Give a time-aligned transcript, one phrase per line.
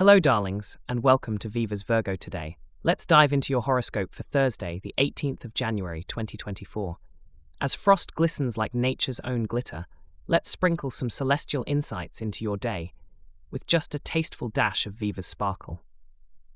[0.00, 2.56] Hello, darlings, and welcome to Viva's Virgo today.
[2.82, 6.96] Let's dive into your horoscope for Thursday, the 18th of January, 2024.
[7.60, 9.84] As frost glistens like nature's own glitter,
[10.26, 12.94] let's sprinkle some celestial insights into your day
[13.50, 15.82] with just a tasteful dash of Viva's sparkle.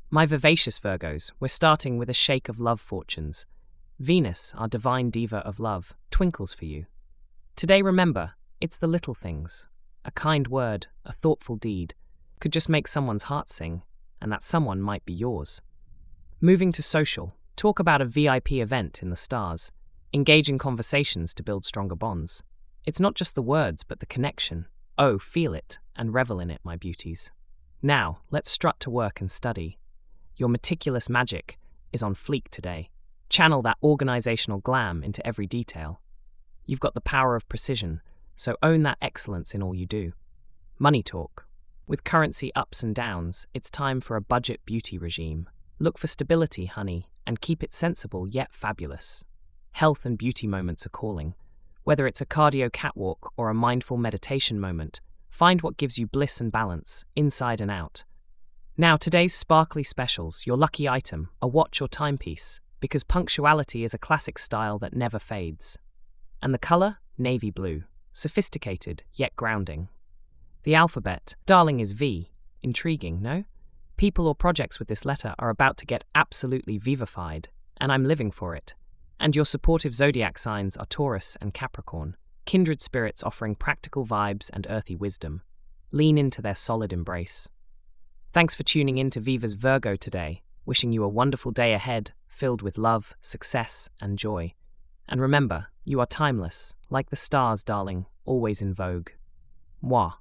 [0.08, 3.44] My vivacious Virgos, we're starting with a shake of love fortunes.
[3.98, 6.86] Venus, our divine diva of love, twinkles for you.
[7.56, 8.32] Today, remember,
[8.62, 9.68] it's the little things.
[10.02, 11.92] A kind word, a thoughtful deed,
[12.44, 13.80] could just make someone's heart sing,
[14.20, 15.62] and that someone might be yours.
[16.42, 19.72] Moving to social, talk about a VIP event in the stars.
[20.12, 22.42] Engage in conversations to build stronger bonds.
[22.84, 24.66] It's not just the words, but the connection.
[24.98, 27.30] Oh, feel it and revel in it, my beauties.
[27.80, 29.78] Now, let's strut to work and study.
[30.36, 31.56] Your meticulous magic
[31.94, 32.90] is on fleek today.
[33.30, 36.02] Channel that organizational glam into every detail.
[36.66, 38.02] You've got the power of precision,
[38.34, 40.12] so own that excellence in all you do.
[40.78, 41.43] Money talk.
[41.86, 45.50] With currency ups and downs, it's time for a budget beauty regime.
[45.78, 49.22] Look for stability, honey, and keep it sensible yet fabulous.
[49.72, 51.34] Health and beauty moments are calling.
[51.82, 56.40] Whether it's a cardio catwalk or a mindful meditation moment, find what gives you bliss
[56.40, 58.04] and balance, inside and out.
[58.78, 63.98] Now, today's sparkly specials, your lucky item, a watch or timepiece, because punctuality is a
[63.98, 65.76] classic style that never fades.
[66.40, 66.96] And the colour?
[67.18, 67.82] Navy blue.
[68.12, 69.88] Sophisticated, yet grounding.
[70.64, 72.30] The alphabet, darling, is V.
[72.62, 73.44] Intriguing, no?
[73.98, 78.30] People or projects with this letter are about to get absolutely vivified, and I'm living
[78.30, 78.74] for it.
[79.20, 84.66] And your supportive zodiac signs are Taurus and Capricorn, kindred spirits offering practical vibes and
[84.70, 85.42] earthy wisdom.
[85.92, 87.50] Lean into their solid embrace.
[88.30, 92.62] Thanks for tuning in to Viva's Virgo today, wishing you a wonderful day ahead, filled
[92.62, 94.54] with love, success, and joy.
[95.06, 99.10] And remember, you are timeless, like the stars, darling, always in vogue.
[99.82, 100.12] Moi.